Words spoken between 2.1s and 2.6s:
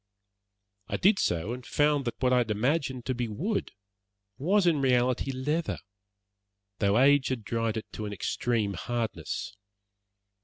what I had